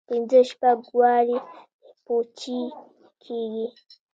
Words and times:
پنځه 0.09 0.39
شپږ 0.49 0.79
وارې 0.99 1.37
پوجي 2.05 2.61
کېږي. 3.23 3.67